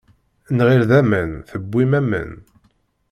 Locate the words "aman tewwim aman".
0.99-2.31